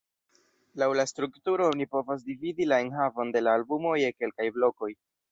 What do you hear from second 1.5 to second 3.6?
oni povas dividi la enhavon de la